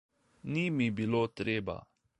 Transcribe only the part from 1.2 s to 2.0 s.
treba.